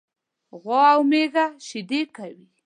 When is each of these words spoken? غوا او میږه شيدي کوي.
غوا 0.61 0.83
او 0.93 1.01
میږه 1.09 1.45
شيدي 1.67 2.01
کوي. 2.15 2.45